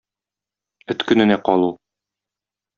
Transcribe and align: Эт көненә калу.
Эт 0.95 1.05
көненә 1.13 1.39
калу. 1.51 1.71